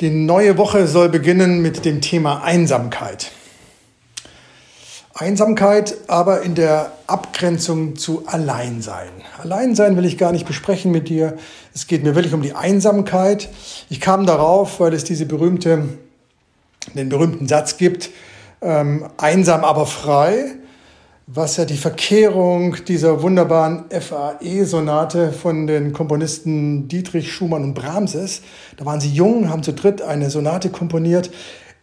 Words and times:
Die 0.00 0.10
neue 0.10 0.58
Woche 0.58 0.86
soll 0.86 1.08
beginnen 1.08 1.62
mit 1.62 1.86
dem 1.86 2.02
Thema 2.02 2.42
Einsamkeit. 2.42 3.32
Einsamkeit 5.14 5.96
aber 6.06 6.42
in 6.42 6.54
der 6.54 6.92
Abgrenzung 7.06 7.96
zu 7.96 8.24
Alleinsein. 8.26 9.08
Alleinsein 9.42 9.96
will 9.96 10.04
ich 10.04 10.18
gar 10.18 10.32
nicht 10.32 10.46
besprechen 10.46 10.92
mit 10.92 11.08
dir. 11.08 11.38
Es 11.74 11.86
geht 11.86 12.04
mir 12.04 12.14
wirklich 12.14 12.34
um 12.34 12.42
die 12.42 12.52
Einsamkeit. 12.52 13.48
Ich 13.88 14.02
kam 14.02 14.26
darauf, 14.26 14.80
weil 14.80 14.92
es 14.92 15.04
diese 15.04 15.24
berühmte 15.24 15.88
den 16.94 17.08
berühmten 17.08 17.48
Satz 17.48 17.78
gibt, 17.78 18.10
ähm, 18.60 19.08
einsam 19.16 19.64
aber 19.64 19.86
frei, 19.86 20.56
was 21.28 21.56
ja 21.56 21.64
die 21.64 21.76
Verkehrung 21.76 22.76
dieser 22.84 23.20
wunderbaren 23.20 23.86
FAE-Sonate 23.90 25.32
von 25.32 25.66
den 25.66 25.92
Komponisten 25.92 26.86
Dietrich, 26.86 27.32
Schumann 27.32 27.64
und 27.64 27.74
Brahms 27.74 28.14
ist. 28.14 28.44
Da 28.76 28.84
waren 28.84 29.00
sie 29.00 29.10
jung, 29.10 29.50
haben 29.50 29.64
zu 29.64 29.72
dritt 29.72 30.02
eine 30.02 30.30
Sonate 30.30 30.70
komponiert. 30.70 31.32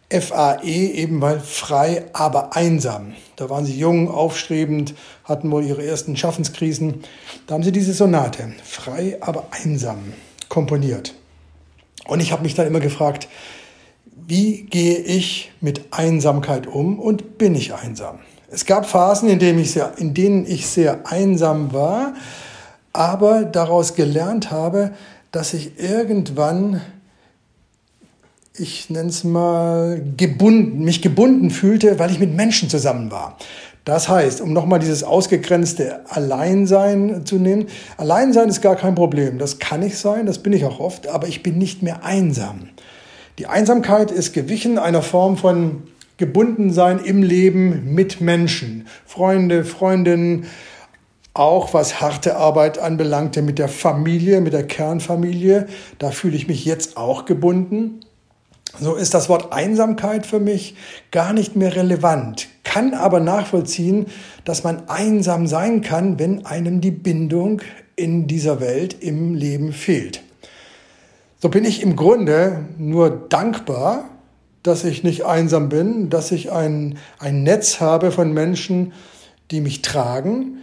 FAE 0.10 0.64
eben 0.64 1.20
weil 1.20 1.42
frei, 1.42 2.06
aber 2.14 2.56
einsam. 2.56 3.16
Da 3.36 3.50
waren 3.50 3.66
sie 3.66 3.78
jung, 3.78 4.10
aufstrebend, 4.10 4.96
hatten 5.26 5.52
wohl 5.52 5.66
ihre 5.66 5.86
ersten 5.86 6.16
Schaffenskrisen. 6.16 7.04
Da 7.46 7.56
haben 7.56 7.64
sie 7.64 7.74
diese 7.74 7.94
Sonate, 7.94 8.54
frei, 8.64 9.18
aber 9.20 9.48
einsam, 9.52 10.14
komponiert. 10.48 11.16
Und 12.08 12.22
ich 12.22 12.32
habe 12.32 12.44
mich 12.44 12.56
dann 12.56 12.68
immer 12.68 12.80
gefragt, 12.80 13.28
wie 14.06 14.64
gehe 14.64 15.00
ich 15.00 15.52
mit 15.60 15.82
Einsamkeit 15.92 16.66
um 16.66 16.98
und 16.98 17.38
bin 17.38 17.56
ich 17.56 17.74
einsam? 17.74 18.20
Es 18.54 18.66
gab 18.68 18.86
Phasen, 18.86 19.30
in 19.30 19.40
denen 19.40 19.58
ich 19.58 19.72
sehr, 19.72 19.94
in 19.98 20.14
denen 20.14 20.46
ich 20.46 20.68
sehr 20.68 21.08
einsam 21.12 21.74
war, 21.74 22.14
aber 22.94 23.46
daraus 23.46 23.96
gelernt 23.96 24.52
habe, 24.52 24.92
dass 25.32 25.56
ich 25.56 25.80
irgendwann, 25.80 26.80
ich 28.56 28.92
nenne 28.92 29.10
es 29.10 29.24
mal, 29.24 30.04
gebunden, 30.16 30.84
mich 30.84 31.02
gebunden 31.02 31.50
fühlte, 31.50 31.98
weil 31.98 32.12
ich 32.12 32.20
mit 32.20 32.36
Menschen 32.36 32.70
zusammen 32.70 33.10
war. 33.10 33.38
Das 33.86 34.08
heißt, 34.08 34.40
um 34.40 34.54
nochmal 34.54 34.78
dieses 34.78 35.04
ausgegrenzte 35.04 36.02
Alleinsein 36.10 37.26
zu 37.26 37.38
nehmen, 37.38 37.66
Alleinsein 37.98 38.50
ist 38.50 38.62
gar 38.62 38.76
kein 38.76 38.94
Problem. 38.94 39.40
Das 39.40 39.58
kann 39.58 39.82
ich 39.82 39.98
sein, 39.98 40.28
das 40.28 40.38
bin 40.38 40.54
ich 40.54 40.64
auch 40.64 40.80
oft, 40.80 41.08
aber 41.08 41.28
ich 41.28 41.42
bin 41.42 41.58
nicht 41.58 41.82
mehr 41.82 42.06
einsam. 42.06 42.70
Die 43.40 43.48
Einsamkeit 43.48 44.12
ist 44.12 44.32
gewichen 44.32 44.78
einer 44.78 45.02
Form 45.02 45.38
von 45.38 45.82
Gebundensein 46.24 47.00
im 47.00 47.22
Leben 47.22 47.94
mit 47.94 48.22
Menschen. 48.22 48.88
Freunde, 49.06 49.66
Freundinnen, 49.66 50.46
auch 51.34 51.74
was 51.74 52.00
harte 52.00 52.38
Arbeit 52.38 52.80
anbelangte 52.80 53.42
mit 53.42 53.60
der 53.60 53.68
Familie, 53.68 54.40
mit 54.40 54.54
der 54.54 54.66
Kernfamilie. 54.66 55.68
Da 56.00 56.12
fühle 56.12 56.38
ich 56.38 56.48
mich 56.48 56.64
jetzt 56.64 56.96
auch 56.96 57.26
gebunden. 57.26 58.00
So 58.80 58.96
ist 58.96 59.14
das 59.14 59.28
Wort 59.28 59.52
Einsamkeit 59.52 60.26
für 60.26 60.40
mich 60.40 60.78
gar 61.12 61.34
nicht 61.34 61.58
mehr 61.58 61.76
relevant, 61.76 62.48
kann 62.64 62.94
aber 62.94 63.20
nachvollziehen, 63.20 64.06
dass 64.46 64.64
man 64.64 64.88
einsam 64.88 65.46
sein 65.46 65.82
kann, 65.82 66.20
wenn 66.20 66.46
einem 66.46 66.80
die 66.80 66.92
Bindung 66.92 67.62
in 67.98 68.28
dieser 68.28 68.62
Welt 68.62 68.96
im 69.02 69.36
Leben 69.36 69.74
fehlt. 69.74 70.22
So 71.40 71.50
bin 71.50 71.66
ich 71.66 71.84
im 71.84 71.98
Grunde 71.98 72.64
nur 72.78 73.10
dankbar, 73.10 74.06
dass 74.64 74.86
ich 74.86 75.04
nicht 75.04 75.26
einsam 75.26 75.70
bin, 75.70 76.10
dass 76.10 76.32
ich 76.32 76.52
ein, 76.52 76.98
ein 77.20 77.44
Netz 77.44 77.80
habe 77.82 78.12
von 78.12 78.34
Menschen, 78.34 78.94
die 79.52 79.60
mich 79.62 79.82
tragen, 79.82 80.60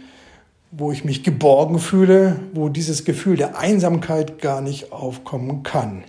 wo 0.71 0.91
ich 0.91 1.05
mich 1.05 1.23
geborgen 1.23 1.79
fühle, 1.79 2.39
wo 2.53 2.69
dieses 2.69 3.05
Gefühl 3.05 3.37
der 3.37 3.57
Einsamkeit 3.57 4.41
gar 4.41 4.61
nicht 4.61 4.91
aufkommen 4.91 5.63
kann. 5.63 6.03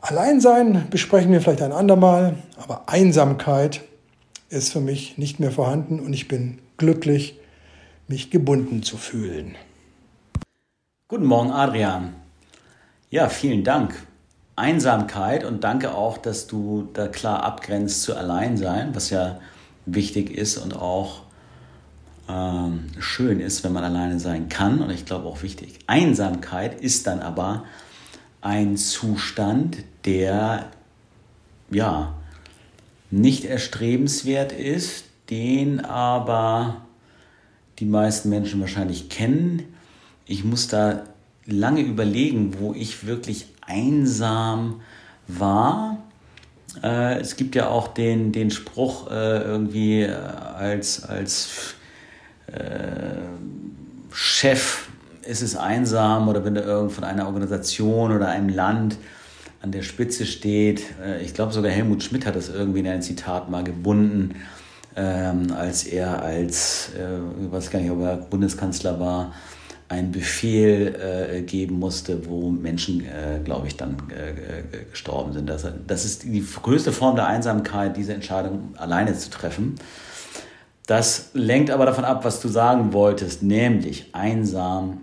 Alleinsein 0.00 0.86
besprechen 0.90 1.32
wir 1.32 1.40
vielleicht 1.40 1.62
ein 1.62 1.72
andermal, 1.72 2.36
aber 2.56 2.88
Einsamkeit 2.88 3.80
ist 4.50 4.72
für 4.72 4.80
mich 4.80 5.16
nicht 5.16 5.40
mehr 5.40 5.50
vorhanden 5.50 5.98
und 5.98 6.12
ich 6.12 6.28
bin 6.28 6.58
glücklich, 6.76 7.38
mich 8.06 8.30
gebunden 8.30 8.82
zu 8.82 8.98
fühlen. 8.98 9.54
Guten 11.08 11.24
Morgen, 11.24 11.50
Adrian. 11.50 12.14
Ja, 13.08 13.28
vielen 13.28 13.64
Dank. 13.64 14.06
Einsamkeit 14.56 15.44
und 15.44 15.64
danke 15.64 15.94
auch, 15.94 16.18
dass 16.18 16.46
du 16.46 16.88
da 16.92 17.08
klar 17.08 17.42
abgrenzt 17.42 18.02
zu 18.02 18.16
Alleinsein, 18.16 18.94
was 18.94 19.10
ja 19.10 19.40
wichtig 19.86 20.30
ist 20.30 20.58
und 20.58 20.74
auch 20.74 21.22
ähm, 22.28 22.86
schön 22.98 23.40
ist, 23.40 23.64
wenn 23.64 23.72
man 23.72 23.84
alleine 23.84 24.20
sein 24.20 24.48
kann 24.48 24.80
und 24.80 24.90
ich 24.90 25.04
glaube 25.04 25.26
auch 25.26 25.42
wichtig. 25.42 25.78
Einsamkeit 25.86 26.80
ist 26.80 27.06
dann 27.06 27.20
aber 27.20 27.64
ein 28.40 28.76
Zustand, 28.76 29.78
der 30.04 30.70
ja 31.70 32.14
nicht 33.10 33.44
erstrebenswert 33.44 34.52
ist, 34.52 35.06
den 35.30 35.84
aber 35.84 36.82
die 37.78 37.86
meisten 37.86 38.28
Menschen 38.28 38.60
wahrscheinlich 38.60 39.08
kennen. 39.08 39.62
Ich 40.26 40.44
muss 40.44 40.68
da 40.68 41.04
lange 41.46 41.80
überlegen, 41.80 42.58
wo 42.58 42.72
ich 42.72 43.06
wirklich 43.06 43.46
einsam 43.66 44.80
war. 45.26 45.98
Äh, 46.82 47.20
es 47.20 47.36
gibt 47.36 47.54
ja 47.54 47.68
auch 47.68 47.88
den, 47.88 48.32
den 48.32 48.50
Spruch 48.50 49.10
äh, 49.10 49.42
irgendwie 49.42 50.02
äh, 50.02 50.12
als, 50.12 51.04
als 51.04 51.74
Chef 54.12 54.86
ist 55.22 55.42
es 55.42 55.56
einsam 55.56 56.28
oder 56.28 56.44
wenn 56.44 56.54
du 56.54 56.60
irgend 56.60 56.92
von 56.92 57.02
einer 57.02 57.26
Organisation 57.26 58.14
oder 58.14 58.28
einem 58.28 58.48
Land 58.48 58.96
an 59.60 59.72
der 59.72 59.82
Spitze 59.82 60.24
steht. 60.24 60.84
Ich 61.22 61.34
glaube 61.34 61.52
sogar 61.52 61.72
Helmut 61.72 62.04
Schmidt 62.04 62.26
hat 62.26 62.36
das 62.36 62.50
irgendwie 62.50 62.80
in 62.80 62.86
einem 62.86 63.02
Zitat 63.02 63.50
mal 63.50 63.64
gebunden, 63.64 64.36
ähm, 64.94 65.52
als 65.56 65.82
er 65.84 66.22
als, 66.22 66.90
ich 66.92 67.50
weiß 67.50 67.70
gar 67.70 67.80
nicht, 67.80 67.90
ob 67.90 68.02
er 68.02 68.18
Bundeskanzler 68.18 69.00
war, 69.00 69.32
einen 69.88 70.12
Befehl 70.12 70.94
äh, 70.94 71.42
geben 71.42 71.78
musste, 71.78 72.26
wo 72.26 72.50
Menschen, 72.50 73.04
äh, 73.04 73.40
glaube 73.44 73.66
ich, 73.66 73.76
dann 73.76 73.96
äh, 74.10 74.84
gestorben 74.90 75.32
sind. 75.32 75.48
Das, 75.48 75.66
das 75.86 76.04
ist 76.04 76.24
die 76.24 76.44
größte 76.62 76.92
Form 76.92 77.16
der 77.16 77.26
Einsamkeit, 77.26 77.96
diese 77.96 78.14
Entscheidung 78.14 78.74
alleine 78.76 79.14
zu 79.14 79.30
treffen. 79.30 79.74
Das 80.86 81.30
lenkt 81.32 81.70
aber 81.70 81.86
davon 81.86 82.04
ab, 82.04 82.24
was 82.24 82.40
du 82.40 82.48
sagen 82.48 82.92
wolltest, 82.92 83.42
nämlich 83.42 84.10
Einsamkeit, 84.12 84.98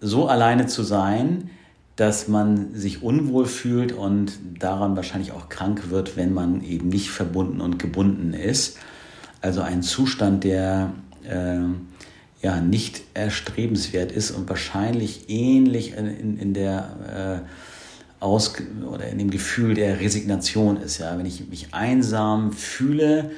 so 0.00 0.28
alleine 0.28 0.66
zu 0.66 0.82
sein, 0.82 1.50
dass 1.96 2.28
man 2.28 2.74
sich 2.74 3.02
unwohl 3.02 3.46
fühlt 3.46 3.92
und 3.92 4.38
daran 4.58 4.96
wahrscheinlich 4.96 5.32
auch 5.32 5.48
krank 5.48 5.90
wird, 5.90 6.16
wenn 6.16 6.32
man 6.32 6.62
eben 6.62 6.88
nicht 6.88 7.10
verbunden 7.10 7.60
und 7.60 7.78
gebunden 7.78 8.34
ist. 8.34 8.78
Also 9.40 9.62
ein 9.62 9.82
Zustand, 9.82 10.44
der 10.44 10.92
äh, 11.24 11.58
ja 12.42 12.60
nicht 12.60 13.02
erstrebenswert 13.14 14.12
ist 14.12 14.30
und 14.30 14.48
wahrscheinlich 14.48 15.28
ähnlich 15.28 15.94
in, 15.94 16.38
in 16.38 16.54
der 16.54 17.44
äh, 17.44 18.22
Aus 18.24 18.54
oder 18.90 19.08
in 19.08 19.18
dem 19.18 19.30
Gefühl 19.30 19.74
der 19.74 20.00
Resignation 20.00 20.76
ist. 20.76 20.98
Ja, 20.98 21.18
wenn 21.18 21.26
ich 21.26 21.48
mich 21.48 21.72
einsam 21.72 22.52
fühle 22.52 23.30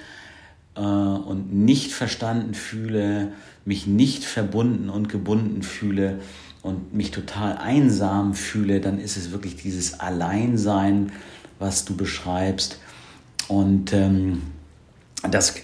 äh, 0.75 0.81
und 0.81 1.53
nicht 1.55 1.93
verstanden 1.93 2.55
fühle, 2.55 3.33
mich 3.65 3.87
nicht 3.87 4.25
verbunden 4.25 4.91
und 4.91 5.09
gebunden 5.09 5.63
fühle 5.63 6.21
und 6.63 6.95
mich 6.95 7.11
total 7.11 7.57
einsam 7.57 8.35
fühle, 8.35 8.81
dann 8.81 8.99
ist 8.99 9.17
es 9.17 9.33
wirklich 9.33 9.57
dieses 9.57 10.01
Alleinsein, 10.01 11.13
was 11.59 11.85
du 11.85 11.97
beschreibst. 11.97 12.79
Und 13.49 13.93
ähm, 13.93 14.43
das 15.29 15.55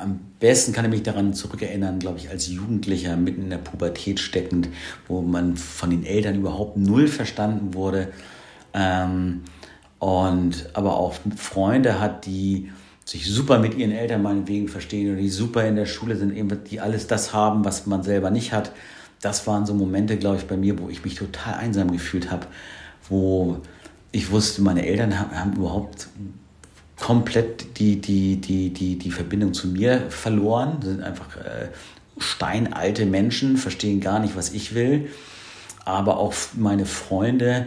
am 0.00 0.20
besten 0.40 0.72
kann 0.72 0.84
ich 0.86 0.90
mich 0.90 1.02
daran 1.02 1.34
zurückerinnern, 1.34 1.98
glaube 1.98 2.18
ich, 2.18 2.30
als 2.30 2.48
Jugendlicher 2.48 3.16
mitten 3.16 3.42
in 3.42 3.50
der 3.50 3.58
Pubertät 3.58 4.18
steckend, 4.18 4.68
wo 5.06 5.22
man 5.22 5.56
von 5.56 5.90
den 5.90 6.04
Eltern 6.04 6.36
überhaupt 6.36 6.76
null 6.76 7.06
verstanden 7.06 7.74
wurde. 7.74 8.08
Ähm, 8.72 9.42
und 10.00 10.68
aber 10.74 10.96
auch 10.96 11.14
Freunde 11.36 12.00
hat, 12.00 12.26
die 12.26 12.70
sich 13.04 13.26
super 13.26 13.58
mit 13.58 13.74
ihren 13.76 13.92
Eltern 13.92 14.22
meinetwegen 14.22 14.68
verstehen 14.68 15.12
oder 15.12 15.20
die 15.20 15.28
super 15.28 15.66
in 15.66 15.76
der 15.76 15.86
Schule 15.86 16.16
sind, 16.16 16.34
eben, 16.36 16.64
die 16.64 16.80
alles 16.80 17.06
das 17.06 17.32
haben, 17.32 17.64
was 17.64 17.86
man 17.86 18.02
selber 18.02 18.30
nicht 18.30 18.52
hat. 18.52 18.72
Das 19.20 19.46
waren 19.46 19.64
so 19.64 19.74
Momente, 19.74 20.16
glaube 20.16 20.36
ich, 20.36 20.46
bei 20.46 20.56
mir, 20.56 20.78
wo 20.78 20.88
ich 20.88 21.04
mich 21.04 21.14
total 21.14 21.54
einsam 21.54 21.90
gefühlt 21.92 22.30
habe, 22.30 22.46
wo 23.08 23.60
ich 24.12 24.30
wusste, 24.30 24.62
meine 24.62 24.86
Eltern 24.86 25.18
haben, 25.18 25.38
haben 25.38 25.52
überhaupt 25.54 26.08
komplett 26.98 27.78
die, 27.78 28.00
die, 28.00 28.40
die, 28.40 28.70
die, 28.70 28.98
die 28.98 29.10
Verbindung 29.10 29.54
zu 29.54 29.68
mir 29.68 30.10
verloren. 30.10 30.80
Sind 30.82 31.02
einfach 31.02 31.36
äh, 31.36 31.68
steinalte 32.18 33.06
Menschen, 33.06 33.56
verstehen 33.56 34.00
gar 34.00 34.18
nicht, 34.18 34.36
was 34.36 34.52
ich 34.52 34.74
will. 34.74 35.08
Aber 35.84 36.18
auch 36.18 36.34
meine 36.54 36.86
Freunde 36.86 37.66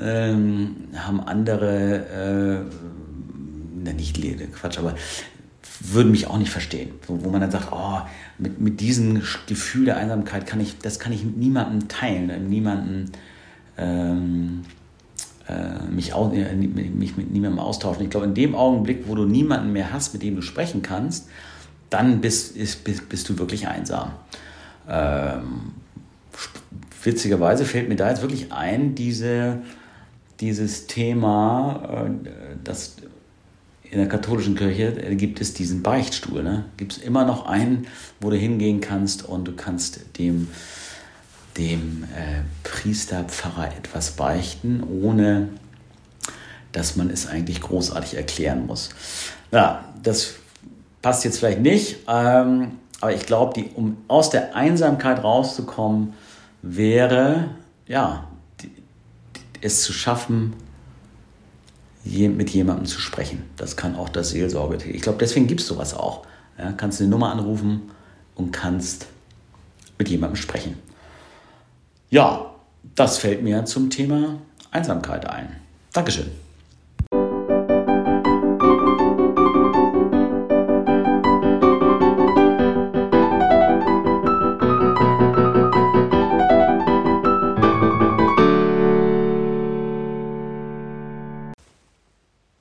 ähm, 0.00 0.88
haben 0.96 1.20
andere, 1.20 2.66
äh, 3.84 3.92
nicht 3.92 4.20
Quatsch, 4.54 4.78
aber 4.78 4.94
würden 5.80 6.10
mich 6.10 6.26
auch 6.26 6.38
nicht 6.38 6.50
verstehen. 6.50 6.90
Wo, 7.06 7.24
wo 7.24 7.30
man 7.30 7.40
dann 7.40 7.50
sagt, 7.50 7.68
oh, 7.70 8.00
mit, 8.38 8.60
mit 8.60 8.80
diesem 8.80 9.22
Gefühl 9.46 9.84
der 9.84 9.96
Einsamkeit 9.98 10.46
kann 10.46 10.60
ich, 10.60 10.78
das 10.78 10.98
kann 10.98 11.12
ich 11.12 11.24
mit 11.24 11.36
niemandem 11.36 11.88
teilen, 11.88 12.48
niemandem 12.48 13.12
ähm, 13.76 14.62
äh, 14.64 14.83
mich, 15.90 16.12
äh, 16.12 16.54
mich 16.54 17.16
mit 17.16 17.30
niemandem 17.30 17.58
austauschen. 17.58 18.04
Ich 18.04 18.10
glaube, 18.10 18.26
in 18.26 18.34
dem 18.34 18.54
Augenblick, 18.54 19.08
wo 19.08 19.14
du 19.14 19.24
niemanden 19.24 19.72
mehr 19.72 19.92
hast, 19.92 20.12
mit 20.14 20.22
dem 20.22 20.36
du 20.36 20.42
sprechen 20.42 20.82
kannst, 20.82 21.28
dann 21.90 22.20
bist, 22.20 22.56
ist, 22.56 22.84
bist, 22.84 23.08
bist 23.08 23.28
du 23.28 23.38
wirklich 23.38 23.68
einsam. 23.68 24.12
Ähm, 24.88 25.72
witzigerweise 27.02 27.64
fällt 27.64 27.88
mir 27.88 27.96
da 27.96 28.08
jetzt 28.08 28.22
wirklich 28.22 28.52
ein, 28.52 28.94
diese, 28.94 29.58
dieses 30.40 30.86
Thema, 30.86 32.06
äh, 32.24 32.30
das 32.64 32.96
in 33.90 33.98
der 33.98 34.08
katholischen 34.08 34.56
Kirche 34.56 34.92
gibt 35.14 35.40
es 35.40 35.54
diesen 35.54 35.82
Beichtstuhl. 35.82 36.42
Ne? 36.42 36.64
Gibt 36.76 36.92
es 36.92 36.98
immer 36.98 37.24
noch 37.24 37.46
einen, 37.46 37.86
wo 38.20 38.30
du 38.30 38.36
hingehen 38.36 38.80
kannst 38.80 39.24
und 39.24 39.46
du 39.46 39.52
kannst 39.52 40.18
dem 40.18 40.48
dem 41.56 42.04
äh, 42.04 42.42
Priester, 42.62 43.24
Pfarrer 43.24 43.68
etwas 43.76 44.12
beichten, 44.12 44.82
ohne 44.82 45.48
dass 46.72 46.96
man 46.96 47.10
es 47.10 47.26
eigentlich 47.26 47.60
großartig 47.60 48.16
erklären 48.16 48.66
muss. 48.66 48.90
Ja, 49.52 49.84
das 50.02 50.34
passt 51.02 51.24
jetzt 51.24 51.38
vielleicht 51.38 51.60
nicht, 51.60 51.98
ähm, 52.08 52.72
aber 53.00 53.14
ich 53.14 53.26
glaube, 53.26 53.64
um 53.74 53.98
aus 54.08 54.30
der 54.30 54.56
Einsamkeit 54.56 55.22
rauszukommen, 55.22 56.14
wäre 56.62 57.50
ja 57.86 58.26
die, 58.60 58.68
die, 58.68 59.40
es 59.60 59.82
zu 59.82 59.92
schaffen, 59.92 60.54
je, 62.02 62.28
mit 62.28 62.50
jemandem 62.50 62.86
zu 62.86 62.98
sprechen. 62.98 63.42
Das 63.56 63.76
kann 63.76 63.94
auch 63.94 64.08
das 64.08 64.30
Seelsorge. 64.30 64.78
Ich 64.84 65.02
glaube, 65.02 65.18
deswegen 65.18 65.46
gibt 65.46 65.60
es 65.60 65.66
sowas 65.66 65.94
auch. 65.94 66.26
Ja, 66.58 66.72
kannst 66.72 67.00
eine 67.00 67.10
Nummer 67.10 67.30
anrufen 67.30 67.90
und 68.34 68.52
kannst 68.52 69.06
mit 69.98 70.08
jemandem 70.08 70.36
sprechen. 70.36 70.78
Ja, 72.14 72.54
das 72.94 73.18
fällt 73.18 73.42
mir 73.42 73.64
zum 73.64 73.90
Thema 73.90 74.38
Einsamkeit 74.70 75.28
ein. 75.28 75.56
Dankeschön. 75.92 76.30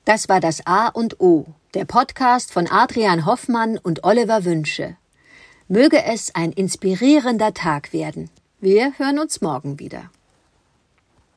Das 0.05 0.27
war 0.29 0.39
das 0.39 0.65
A 0.65 0.88
und 0.88 1.19
O, 1.19 1.45
der 1.75 1.85
Podcast 1.85 2.51
von 2.51 2.65
Adrian 2.65 3.27
Hoffmann 3.27 3.77
und 3.77 4.03
Oliver 4.03 4.45
Wünsche. 4.45 4.97
Möge 5.67 6.03
es 6.03 6.33
ein 6.33 6.51
inspirierender 6.51 7.53
Tag 7.53 7.94
werden. 7.94 8.31
Wir 8.63 8.98
hören 8.98 9.19
uns 9.19 9.42
morgen 9.42 9.77
wieder. 9.77 10.10